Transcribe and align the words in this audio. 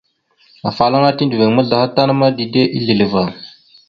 Afalaŋa 0.69 1.11
tiɗəviŋ 1.17 1.51
maslaha 1.55 1.87
tan 1.95 2.09
ma, 2.19 2.27
dide 2.37 2.61
isleva. 2.77 3.23